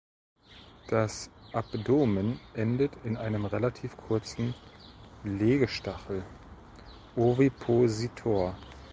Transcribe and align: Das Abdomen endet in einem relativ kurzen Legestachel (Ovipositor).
Das 0.87 1.29
Abdomen 1.53 2.39
endet 2.55 2.91
in 3.03 3.17
einem 3.17 3.45
relativ 3.45 3.95
kurzen 3.97 4.55
Legestachel 5.23 6.25
(Ovipositor). 7.15 8.55